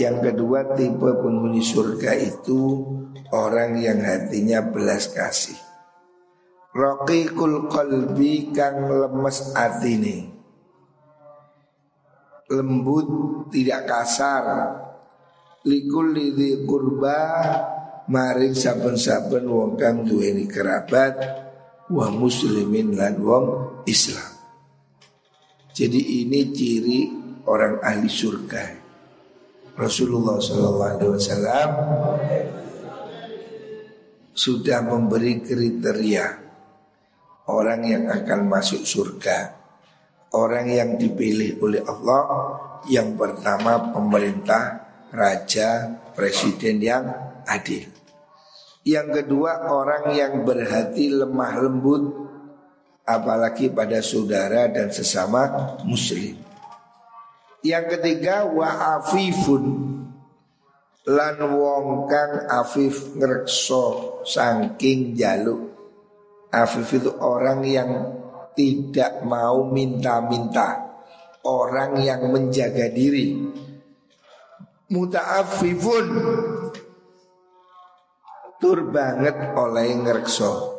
Yang 0.00 0.32
kedua 0.32 0.72
tipe 0.72 1.10
penghuni 1.12 1.60
surga 1.60 2.16
itu 2.16 2.88
orang 3.36 3.76
yang 3.76 4.00
hatinya 4.00 4.64
belas 4.64 5.12
kasih. 5.12 5.60
Raqiqul 6.72 7.68
qalbi 7.68 8.48
kang 8.56 8.88
lemes 8.88 9.52
atine. 9.52 10.32
Lembut 12.48 13.08
tidak 13.52 13.84
kasar 13.84 14.44
likul 15.68 16.16
lidhi 16.16 16.64
kurba 16.64 17.20
maring 18.08 18.56
saben-saben 18.56 19.44
wong 19.44 19.76
kang 19.76 20.00
duweni 20.08 20.48
kerabat 20.48 21.47
wa 21.88 22.06
muslimin 22.12 22.96
lan 22.96 23.16
wong 23.20 23.46
Islam. 23.88 24.36
Jadi 25.72 26.26
ini 26.26 26.40
ciri 26.52 27.00
orang 27.48 27.80
ahli 27.80 28.10
surga. 28.10 28.64
Rasulullah 29.78 30.42
Shallallahu 30.42 31.14
sudah 34.34 34.78
memberi 34.86 35.42
kriteria 35.42 36.26
orang 37.50 37.80
yang 37.86 38.04
akan 38.10 38.40
masuk 38.46 38.82
surga. 38.82 39.58
Orang 40.28 40.68
yang 40.68 41.00
dipilih 41.00 41.56
oleh 41.64 41.80
Allah 41.88 42.22
yang 42.86 43.16
pertama 43.16 43.90
pemerintah 43.90 44.84
raja, 45.08 45.98
presiden 46.12 46.84
yang 46.84 47.08
adil. 47.48 47.97
Yang 48.88 49.08
kedua 49.20 49.68
orang 49.68 50.16
yang 50.16 50.48
berhati 50.48 51.12
lemah 51.12 51.60
lembut 51.60 52.08
apalagi 53.04 53.68
pada 53.68 54.00
saudara 54.00 54.64
dan 54.72 54.88
sesama 54.88 55.76
muslim. 55.84 56.32
Yang 57.60 58.00
ketiga 58.00 58.48
wa 58.48 58.96
afifun 58.96 59.64
lan 61.04 61.36
wong 61.36 62.08
kang 62.08 62.48
afif 62.48 63.12
ngrekso 63.12 64.24
saking 64.24 65.12
jaluk. 65.12 65.68
Afif 66.48 66.88
itu 66.96 67.12
orang 67.20 67.60
yang 67.68 67.90
tidak 68.56 69.20
mau 69.20 69.68
minta-minta, 69.68 70.96
orang 71.44 72.00
yang 72.00 72.32
menjaga 72.32 72.88
diri 72.88 73.36
muta'affifun 74.88 76.06
tur 78.58 78.90
banget 78.90 79.54
oleh 79.54 79.94
ngerekso 80.02 80.78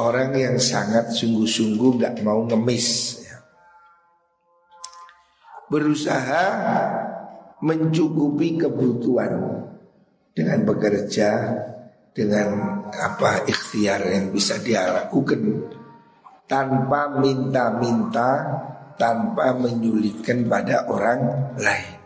orang 0.00 0.32
yang 0.32 0.56
sangat 0.56 1.12
sungguh-sungguh 1.12 2.00
nggak 2.00 2.24
mau 2.24 2.40
ngemis 2.48 3.20
ya. 3.20 3.36
berusaha 5.68 6.44
mencukupi 7.60 8.56
kebutuhan 8.56 9.32
dengan 10.32 10.64
bekerja 10.64 11.30
dengan 12.16 12.48
apa 12.88 13.44
ikhtiar 13.44 14.08
yang 14.08 14.32
bisa 14.32 14.56
dia 14.64 14.88
lakukan 14.88 15.68
tanpa 16.48 17.12
minta-minta 17.20 18.30
tanpa 18.96 19.52
menyulitkan 19.56 20.48
pada 20.48 20.88
orang 20.88 21.52
lain 21.60 22.00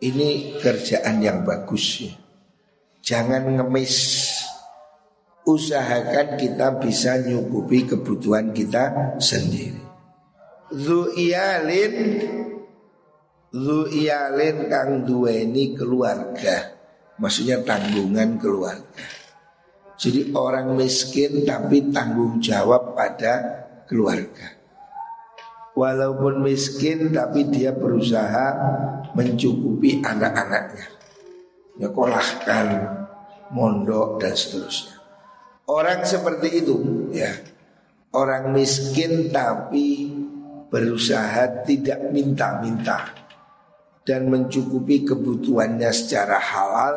ini 0.00 0.60
kerjaan 0.60 1.24
yang 1.24 1.40
bagus 1.44 2.04
ya. 2.04 2.25
Jangan 3.06 3.54
ngemis. 3.54 4.26
Usahakan 5.46 6.34
kita 6.34 6.74
bisa 6.82 7.22
nyukupi 7.22 7.86
kebutuhan 7.86 8.50
kita 8.50 9.14
sendiri. 9.22 9.78
Zu'iyalin 10.74 11.94
Zu'iyalin 13.54 14.66
kang 14.66 15.06
duweni 15.06 15.78
keluarga. 15.78 16.74
Maksudnya 17.22 17.62
tanggungan 17.62 18.42
keluarga. 18.42 19.06
Jadi 19.94 20.34
orang 20.34 20.74
miskin 20.74 21.46
tapi 21.46 21.94
tanggung 21.94 22.42
jawab 22.42 22.98
pada 22.98 23.64
keluarga. 23.86 24.50
Walaupun 25.78 26.42
miskin 26.42 27.14
tapi 27.14 27.46
dia 27.54 27.70
berusaha 27.70 28.50
mencukupi 29.14 30.02
anak-anaknya. 30.02 30.95
Nyekolahkan, 31.76 32.66
mondok 33.52 34.20
dan 34.20 34.32
seterusnya. 34.32 34.96
Orang 35.66 36.06
seperti 36.06 36.62
itu 36.62 36.76
ya. 37.12 37.32
Orang 38.16 38.56
miskin 38.56 39.28
tapi 39.28 40.08
berusaha 40.72 41.66
tidak 41.68 42.10
minta-minta 42.14 43.12
dan 44.06 44.30
mencukupi 44.30 45.04
kebutuhannya 45.04 45.90
secara 45.92 46.38
halal 46.38 46.96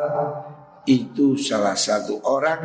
itu 0.88 1.36
salah 1.36 1.76
satu 1.76 2.24
orang 2.24 2.62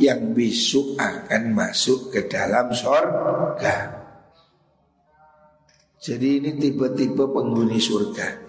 yang 0.00 0.32
besok 0.32 0.96
akan 0.96 1.52
masuk 1.52 2.14
ke 2.14 2.24
dalam 2.30 2.72
surga. 2.72 4.00
Jadi 6.00 6.40
ini 6.40 6.56
tipe-tipe 6.56 7.28
penghuni 7.28 7.76
surga 7.76 8.48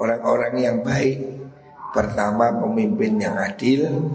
Orang-orang 0.00 0.54
yang 0.56 0.80
baik 0.80 1.39
Pertama 1.90 2.54
pemimpin 2.54 3.18
yang 3.18 3.36
adil. 3.38 4.10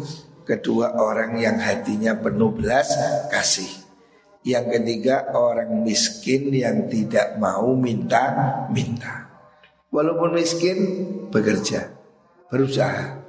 Kedua 0.45 0.93
orang 1.01 1.41
yang 1.41 1.57
hatinya 1.57 2.13
penuh 2.15 2.53
belas 2.53 2.87
kasih. 3.33 3.69
Yang 4.45 4.77
ketiga 4.77 5.33
orang 5.33 5.81
miskin 5.81 6.53
yang 6.53 6.85
tidak 6.85 7.41
mau 7.41 7.73
minta-minta 7.73 9.25
Walaupun 9.89 10.37
miskin 10.37 10.77
bekerja 11.33 11.89
Berusaha. 12.45 13.25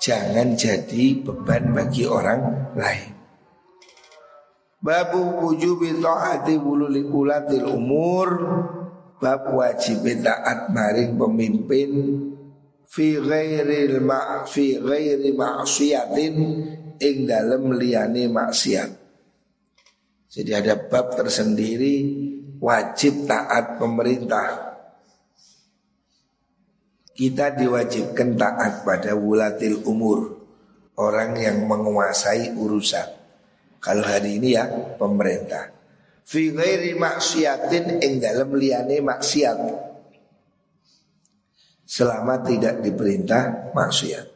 Jangan 0.00 0.56
jadi 0.56 1.20
beban 1.20 1.76
bagi 1.76 2.08
orang 2.08 2.72
lain. 2.78 3.12
Babu 4.80 5.20
wujubi 5.44 6.00
ta'ati 6.00 6.56
wululi 6.56 7.04
ulatil 7.04 7.68
umur. 7.68 8.28
Bab 9.20 9.52
wajib 9.52 10.00
taat 10.24 10.72
maring 10.72 11.20
pemimpin 11.20 11.90
fi 12.90 13.14
ghairil 13.22 14.02
ma 14.02 14.42
fi 14.42 14.74
ghairi 14.82 15.30
ma'siyatin 15.30 16.34
ing 16.98 17.16
dalem 17.24 17.70
liyane 17.78 18.26
maksiat. 18.26 18.90
Jadi 20.30 20.50
ada 20.50 20.74
bab 20.74 21.14
tersendiri 21.14 21.94
wajib 22.58 23.30
taat 23.30 23.78
pemerintah. 23.78 24.74
Kita 27.14 27.52
diwajibkan 27.54 28.34
taat 28.34 28.80
pada 28.80 29.12
wulatil 29.12 29.84
umur 29.84 30.40
Orang 31.00 31.36
yang 31.36 31.64
menguasai 31.68 32.56
urusan 32.56 33.08
Kalau 33.76 34.04
hari 34.04 34.40
ini 34.40 34.56
ya 34.56 34.64
pemerintah 34.96 35.68
fi 36.30 36.54
ghairi 36.54 36.94
maksiatin 36.94 37.98
ing 37.98 38.22
dalam 38.22 38.54
liyane 38.54 39.02
maksiat 39.02 39.58
selama 41.90 42.38
tidak 42.46 42.86
diperintah 42.86 43.74
maksiat. 43.74 44.30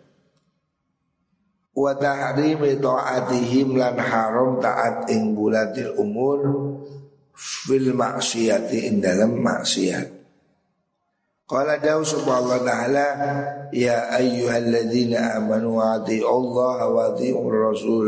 Wa 1.74 1.94
tahrimi 1.94 2.82
ta'atihim 2.82 3.78
lan 3.78 3.94
haram 3.94 4.58
taat 4.58 5.06
ing 5.14 5.38
bulatil 5.38 5.94
umur 5.94 6.42
fil 7.34 7.94
maksiati 7.94 8.90
ing 8.90 8.98
dalam 8.98 9.38
maksiat. 9.38 10.10
Qala 11.44 11.78
dawu 11.78 12.02
subhanahu 12.02 12.64
ta'ala 12.64 13.06
Ya 13.70 14.08
ayyuhalladzina 14.16 15.38
amanu 15.38 15.76
wa 15.76 16.00
Allah 16.00 16.78
wa 16.88 17.00
ati'ur 17.14 17.54
rasul 17.70 18.06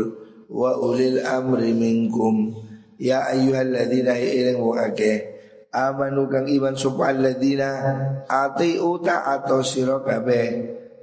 wa 0.51 0.75
ulil 0.79 1.23
amri 1.23 1.71
minkum. 1.71 2.51
Ya 2.99 3.31
ayyuhalladzina 3.31 4.15
ilang 4.19 4.59
amanu 5.77 6.25
kang 6.25 6.49
iman 6.49 6.73
sapa 6.73 7.13
alladzina 7.13 7.69
ati'u 8.25 8.97
ta'atu 8.97 9.61
sira 9.61 10.01
kabeh 10.01 10.45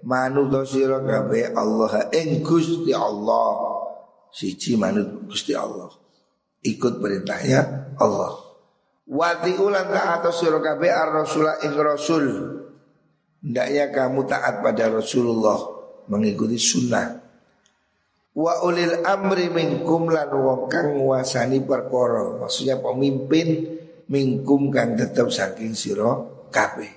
manut 0.03 0.51
sira 0.67 0.99
kabeh 0.99 1.55
Allah 1.55 2.11
ing 2.11 2.43
Gusti 2.43 2.91
Allah 2.91 3.79
siji 4.35 4.75
manut 4.75 5.31
Gusti 5.31 5.55
Allah 5.55 5.95
ikut 6.67 6.99
perintahnya 6.99 7.95
Allah 8.03 8.45
Wati 9.05 9.53
ulan 9.61 9.93
taat 9.93 10.25
sira 10.33 10.65
kabeh 10.65 10.89
ar-rasula 10.89 11.61
ing 11.61 11.77
rasul. 11.77 12.25
Hendaknya 13.45 13.93
kamu 13.93 14.25
taat 14.25 14.65
pada 14.65 14.89
Rasulullah 14.89 15.61
mengikuti 16.09 16.57
sunnah. 16.57 17.21
Wa 18.33 18.65
ulil 18.65 19.05
amri 19.05 19.53
minkum 19.53 20.09
lan 20.09 20.33
wong 20.33 20.73
kang 20.73 20.97
nguasani 20.97 21.69
perkara, 21.69 22.41
maksudnya 22.41 22.81
pemimpin 22.81 23.74
minkum 24.09 24.69
kang 24.69 24.97
tetap 24.99 25.33
saking 25.33 25.73
sira 25.73 26.13
kabeh. 26.53 26.91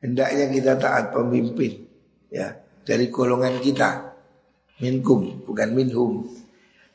Hendaknya 0.00 0.48
kita 0.48 0.72
taat 0.80 1.12
pemimpin 1.12 1.84
ya 2.32 2.56
dari 2.84 3.12
golongan 3.12 3.60
kita. 3.60 4.16
Minkum 4.80 5.44
bukan 5.44 5.76
minhum. 5.76 6.24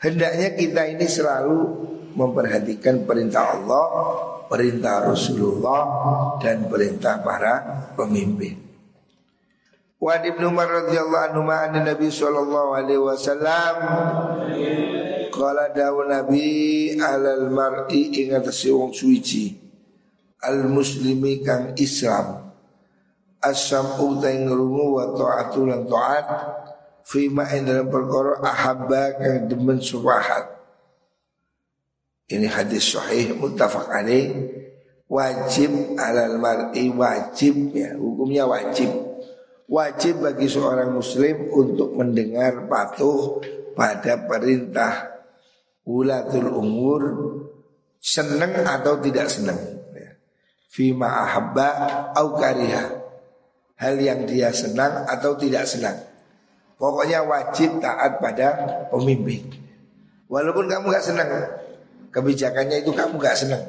Hendaknya 0.01 0.57
kita 0.57 0.89
ini 0.89 1.05
selalu 1.05 1.57
memperhatikan 2.17 3.05
perintah 3.05 3.53
Allah, 3.53 3.85
perintah 4.49 5.05
Rasulullah 5.05 5.81
dan 6.41 6.65
perintah 6.65 7.21
para 7.21 7.53
pemimpin. 7.93 8.65
Wa 10.01 10.21
Ibnu 10.21 10.49
Umar 10.49 10.69
radhiyallahu 10.85 11.25
anhu 11.31 11.41
ma'an 11.45 11.77
Nabi 11.77 12.09
sallallahu 12.09 12.69
alaihi 12.77 13.01
wasallam 13.01 13.75
qala 15.35 15.75
dawu 15.75 16.07
Nabi 16.07 16.95
alal 16.95 17.51
mar'i 17.51 18.23
ing 18.23 18.31
atase 18.31 18.71
wong 18.71 18.95
suci. 18.95 19.51
Al 20.47 20.63
muslimi 20.71 21.43
kang 21.43 21.75
Islam. 21.75 22.55
Asam 23.43 23.99
ta 24.23 24.31
ing 24.31 24.47
wa 24.47 25.11
ta'atu 25.11 25.67
lan 25.67 25.83
ta'at. 25.83 26.27
Fi 27.05 27.27
ma 27.29 27.45
dalam 27.45 27.91
perkara 27.91 28.41
ahabba 28.41 29.19
kang 29.19 29.51
demen 29.51 29.77
subahat 29.77 30.55
ini 32.25 32.49
hadis 32.49 32.97
sahih 32.97 33.37
muttafaq 33.37 33.85
alaih. 33.85 34.33
Wajib 35.05 36.01
alal 36.01 36.41
mar'i 36.41 36.89
wajib 36.89 37.69
ya 37.77 37.93
hukumnya 37.93 38.49
wajib. 38.49 38.89
Wajib 39.69 40.25
bagi 40.25 40.49
seorang 40.49 40.97
muslim 40.97 41.53
untuk 41.53 41.93
mendengar 41.93 42.65
patuh 42.65 43.37
pada 43.77 44.17
perintah 44.25 45.14
ulatul 45.85 46.49
umur 46.49 47.01
senang 48.01 48.65
atau 48.65 48.97
tidak 49.01 49.29
senang 49.29 49.57
ya. 49.93 50.09
fima 50.69 51.25
ahabba 51.25 51.69
au 52.13 52.37
kariha 52.37 52.85
hal 53.77 53.95
yang 54.01 54.25
dia 54.25 54.49
senang 54.53 55.05
atau 55.09 55.37
tidak 55.37 55.65
senang 55.69 55.97
pokoknya 56.77 57.21
wajib 57.25 57.81
taat 57.81 58.17
pada 58.17 58.47
pemimpin 58.89 59.45
walaupun 60.29 60.65
kamu 60.69 60.89
gak 60.89 61.05
senang 61.05 61.29
kebijakannya 62.15 62.79
itu 62.79 62.95
kamu 62.95 63.19
gak 63.19 63.35
senang. 63.35 63.63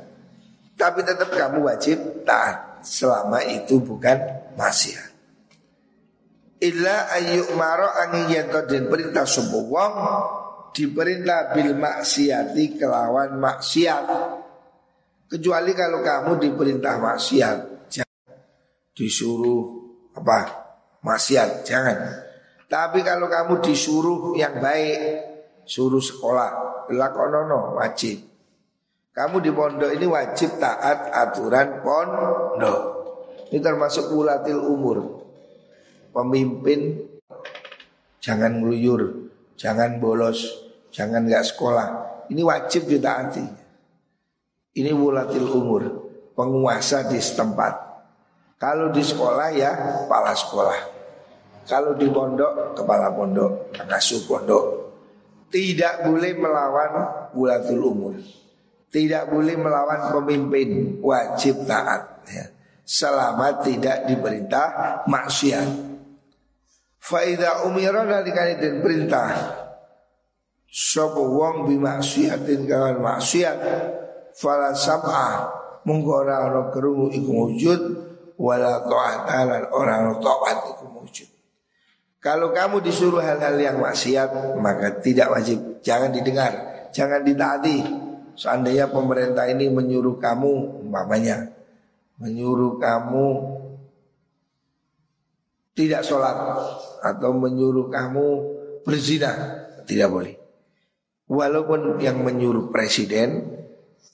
Tapi 0.79 1.02
tetap 1.02 1.35
kamu 1.35 1.66
wajib 1.66 1.98
taat 2.22 2.87
selama 2.87 3.42
itu 3.42 3.83
bukan 3.83 4.14
maksiat. 4.55 5.11
Illa 6.62 7.11
ayyuk 7.11 7.52
maro 7.59 7.90
angin 7.90 8.48
dan 8.48 8.83
perintah 8.87 9.26
sebuah 9.26 9.66
wong 9.66 9.94
diperintah 10.77 11.57
bil 11.57 11.73
maksiati 11.73 12.77
kelawan 12.77 13.41
maksiat. 13.41 14.05
Kecuali 15.27 15.73
kalau 15.73 16.05
kamu 16.05 16.37
diperintah 16.37 17.01
maksiat, 17.01 17.89
jangan 17.89 18.37
disuruh 18.93 19.65
apa 20.12 20.39
maksiat, 21.01 21.65
jangan. 21.65 21.97
Tapi 22.69 23.01
kalau 23.01 23.27
kamu 23.27 23.65
disuruh 23.65 24.37
yang 24.37 24.61
baik, 24.61 25.01
suruh 25.65 26.03
sekolah, 26.03 26.85
lakonono 26.93 27.81
wajib. 27.81 28.21
Kamu 29.17 29.41
di 29.41 29.49
pondok 29.49 29.97
ini 29.97 30.05
wajib 30.05 30.61
taat 30.61 31.09
aturan 31.09 31.81
pondok. 31.81 32.81
Ini 33.49 33.59
termasuk 33.65 34.12
ulatil 34.12 34.61
umur. 34.61 35.25
Pemimpin 36.12 37.01
jangan 38.21 38.61
ngeluyur, 38.61 39.33
jangan 39.57 39.97
bolos, 39.97 40.65
jangan 40.97 41.29
nggak 41.29 41.45
sekolah. 41.45 41.89
Ini 42.33 42.41
wajib 42.41 42.89
ditaati. 42.89 43.45
Ini 44.77 44.93
wulatil 44.97 45.45
umur, 45.45 45.83
penguasa 46.33 47.05
di 47.05 47.21
setempat. 47.21 47.75
Kalau 48.57 48.89
di 48.89 49.05
sekolah 49.05 49.49
ya 49.53 49.73
kepala 50.05 50.33
sekolah. 50.33 50.81
Kalau 51.69 51.93
di 51.93 52.09
pondok 52.09 52.73
kepala 52.73 53.13
pondok, 53.13 53.77
pengasuh 53.77 54.25
pondok. 54.25 54.65
Tidak 55.53 56.09
boleh 56.09 56.33
melawan 56.41 56.93
wulatul 57.37 57.93
umur. 57.93 58.17
Tidak 58.87 59.29
boleh 59.29 59.59
melawan 59.61 60.15
pemimpin 60.15 60.99
Wajib 61.03 61.69
taat 61.69 62.23
ya. 62.33 62.49
Selama 62.87 63.61
tidak 63.61 64.07
diperintah 64.07 65.03
maksiat 65.11 65.69
Faidah 67.03 67.67
umira 67.67 68.03
nalikani 68.03 68.59
dan 68.59 68.83
perintah 68.83 69.31
Sopo 70.77 71.25
wong 71.25 71.73
bimaksiatin 71.73 72.69
kawan 72.69 73.01
maksiat 73.01 73.57
Fala 74.37 74.77
sam'a 74.77 75.49
Munggora 75.89 76.45
orang 76.45 76.69
kerungu 76.69 77.09
iku 77.17 77.33
wujud 77.49 77.81
Wala 78.37 78.85
ta'atalan 78.85 79.73
orang 79.73 80.21
ta'at 80.21 80.59
iku 80.77 80.85
wujud. 81.01 81.25
Kalau 82.21 82.53
kamu 82.53 82.85
disuruh 82.85 83.25
hal-hal 83.25 83.57
yang 83.57 83.81
maksiat 83.81 84.61
Maka 84.61 85.01
tidak 85.01 85.33
wajib. 85.33 85.81
Jangan 85.81 86.12
didengar 86.12 86.53
Jangan 86.93 87.25
ditaati. 87.25 87.79
Seandainya 88.37 88.93
pemerintah 88.93 89.49
ini 89.49 89.73
menyuruh 89.73 90.21
kamu 90.21 90.85
umpamanya 90.85 91.57
menyuruh 92.17 92.81
kamu 92.81 93.29
tidak 95.77 96.01
sholat 96.01 96.37
atau 97.05 97.37
menyuruh 97.37 97.93
kamu 97.93 98.27
berzina 98.81 99.33
tidak 99.85 100.09
boleh. 100.09 100.46
Walaupun 101.27 101.99
yang 101.99 102.23
menyuruh 102.23 102.71
presiden 102.71 103.59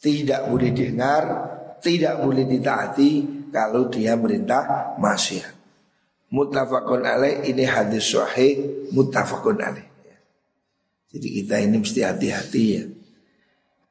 tidak 0.01 0.49
boleh 0.49 0.73
dengar, 0.73 1.23
tidak 1.85 2.25
boleh 2.25 2.49
ditaati 2.49 3.11
kalau 3.53 3.93
dia 3.93 4.17
merintah 4.17 4.97
maksiat. 4.97 5.61
Muttafaqun 6.33 7.05
alaih 7.05 7.45
ini 7.45 7.69
hadis 7.69 8.17
sahih 8.17 8.89
muttafaqun 8.97 9.61
alaih. 9.61 9.85
Jadi 11.13 11.29
kita 11.45 11.61
ini 11.61 11.77
mesti 11.77 12.01
hati-hati 12.01 12.65
ya 12.73 12.85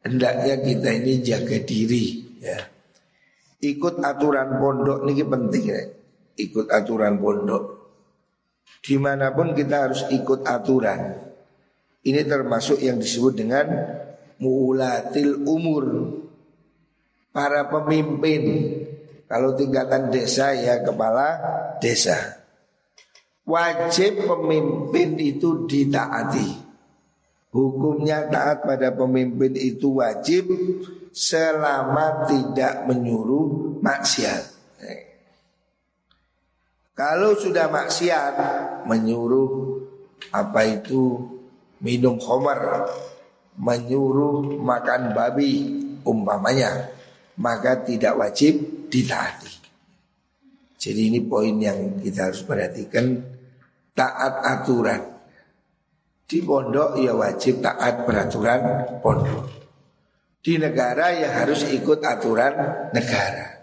hendaknya 0.05 0.55
kita 0.61 0.89
ini 1.01 1.13
jaga 1.21 1.57
diri 1.61 2.05
ya. 2.41 2.59
Ikut 3.61 4.01
aturan 4.01 4.57
pondok 4.57 5.05
ini 5.05 5.21
penting 5.21 5.65
ya. 5.69 5.81
Ikut 6.41 6.73
aturan 6.73 7.21
pondok. 7.21 7.63
Di 8.81 8.97
mana 8.97 9.29
pun 9.29 9.53
kita 9.53 9.85
harus 9.89 10.09
ikut 10.09 10.41
aturan. 10.41 11.30
Ini 12.01 12.21
termasuk 12.25 12.81
yang 12.81 12.97
disebut 12.97 13.33
dengan 13.37 13.65
mulatil 14.41 15.45
umur. 15.45 15.85
Para 17.31 17.69
pemimpin. 17.69 18.43
Kalau 19.29 19.55
tingkatan 19.55 20.11
desa 20.11 20.51
ya 20.51 20.83
kepala 20.83 21.39
desa. 21.79 22.41
Wajib 23.47 24.27
pemimpin 24.27 25.15
itu 25.15 25.63
ditaati. 25.63 26.49
Hukumnya 27.51 28.27
taat 28.31 28.63
pada 28.63 28.95
pemimpin 28.95 29.55
itu 29.55 29.99
wajib 29.99 30.51
selama 31.11 32.27
tidak 32.27 32.87
menyuruh 32.87 33.79
maksiat. 33.83 34.43
Kalau 36.95 37.35
sudah 37.35 37.71
maksiat 37.71 38.33
menyuruh 38.87 39.49
apa 40.31 40.61
itu 40.69 41.23
minum 41.81 42.17
khamar, 42.21 42.87
menyuruh 43.57 44.57
makan 44.61 45.11
babi 45.11 45.51
umpamanya, 46.05 46.93
maka 47.41 47.81
tidak 47.81 48.17
wajib 48.17 48.87
ditaati. 48.87 49.53
Jadi 50.81 51.01
ini 51.13 51.19
poin 51.21 51.61
yang 51.61 52.01
kita 52.01 52.31
harus 52.31 52.41
perhatikan 52.41 53.21
taat 53.93 54.33
aturan. 54.41 55.01
Di 56.25 56.39
pondok 56.41 56.95
ya 56.97 57.13
wajib 57.13 57.59
taat 57.59 58.07
peraturan 58.07 58.61
pondok. 59.03 59.45
Di 60.41 60.57
negara 60.57 61.13
ya 61.13 61.43
harus 61.43 61.69
ikut 61.69 62.01
aturan 62.01 62.53
negara. 62.95 63.61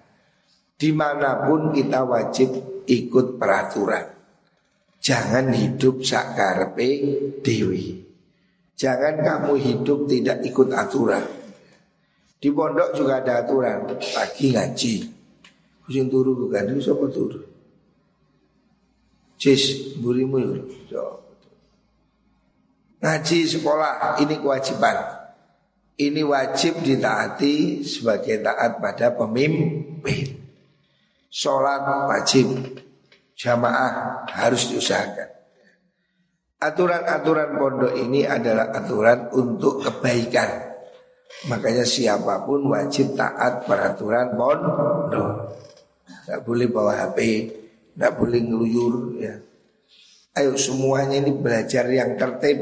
Di 0.78 0.94
mana 0.94 1.42
pun 1.42 1.74
kita 1.74 2.06
wajib 2.06 2.54
ikut 2.86 3.34
peraturan 3.34 4.18
Jangan 4.98 5.54
hidup 5.54 6.02
sakarpe 6.02 6.88
dewi 7.40 8.07
Jangan 8.78 9.26
kamu 9.26 9.52
hidup 9.58 10.06
tidak 10.06 10.38
ikut 10.46 10.70
aturan. 10.70 11.26
Di 12.38 12.54
pondok 12.54 12.94
juga 12.94 13.18
ada 13.18 13.42
aturan 13.42 13.98
Pagi 13.98 14.54
ngaji. 14.54 14.94
Kusin 15.82 16.06
turu 16.06 16.38
bukan 16.38 16.70
itu 16.70 16.86
siapa 16.86 17.10
turu? 17.10 17.42
Cis 19.34 19.94
burimu 19.98 20.38
ya. 20.86 21.02
Ngaji 23.02 23.38
sekolah 23.50 24.22
ini 24.22 24.38
kewajiban. 24.38 25.18
Ini 25.98 26.22
wajib 26.22 26.78
ditaati 26.78 27.82
sebagai 27.82 28.38
taat 28.38 28.78
pada 28.78 29.10
pemimpin. 29.10 30.38
Sholat 31.26 31.82
wajib 32.06 32.46
Jamaah 33.38 34.26
harus 34.34 34.70
diusahakan 34.70 35.37
Aturan-aturan 36.58 37.54
pondok 37.54 37.94
ini 37.94 38.26
adalah 38.26 38.74
aturan 38.74 39.30
untuk 39.30 39.78
kebaikan 39.82 40.74
Makanya 41.46 41.86
siapa 41.86 42.42
pun 42.42 42.66
wajib 42.74 43.14
taat 43.14 43.62
peraturan 43.62 44.34
pondok 44.34 45.30
Tidak 46.02 46.40
boleh 46.42 46.66
bawa 46.66 46.92
HP 47.06 47.18
Tidak 47.94 48.12
boleh 48.18 48.40
ngeluyur 48.42 48.94
ya 49.22 49.34
Ayo 50.38 50.58
semuanya 50.58 51.22
ini 51.22 51.30
belajar 51.30 51.86
yang 51.86 52.18
tertib 52.18 52.58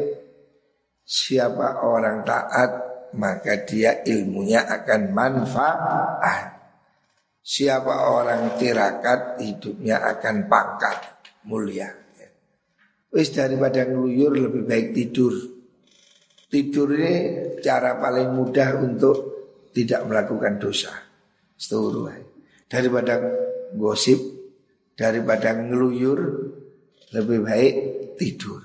Siapa 1.06 1.86
orang 1.86 2.20
taat 2.26 2.86
maka 3.16 3.64
dia 3.64 4.04
ilmunya 4.04 4.68
akan 4.68 5.02
manfaat. 5.14 6.52
Siapa 7.46 8.10
orang 8.12 8.58
tirakat 8.58 9.38
hidupnya 9.38 10.02
akan 10.02 10.50
pangkat 10.50 10.96
mulia. 11.46 12.05
Wis 13.16 13.32
daripada 13.32 13.88
ngeluyur 13.88 14.36
lebih 14.36 14.68
baik 14.68 14.92
tidur. 14.92 15.32
Tidur 16.52 16.92
ini 16.92 17.14
cara 17.64 17.96
paling 17.96 18.36
mudah 18.36 18.76
untuk 18.84 19.16
tidak 19.72 20.04
melakukan 20.04 20.60
dosa. 20.60 20.92
Setuju. 21.56 22.12
Daripada 22.68 23.16
gosip, 23.72 24.20
daripada 24.92 25.56
ngeluyur 25.56 26.20
lebih 27.16 27.38
baik 27.40 27.74
tidur. 28.20 28.60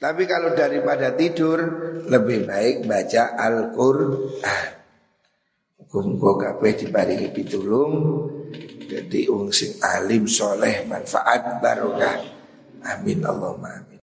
Tapi 0.00 0.24
kalau 0.30 0.54
daripada 0.54 1.12
tidur 1.18 1.58
lebih 2.06 2.46
baik 2.46 2.86
baca 2.86 3.34
Al-Qur'an. 3.34 4.66
Muga-muga 5.90 6.54
kabeh 6.54 6.86
diparingi 6.86 7.34
pitulung 7.34 7.92
jadi 8.86 9.26
wong 9.26 9.50
sing 9.50 9.74
alim 9.82 10.24
soleh 10.24 10.86
manfaat 10.86 11.58
barokah. 11.58 12.39
Amin 12.80 13.20
Allahumma 13.24 13.68
amin. 13.82 13.89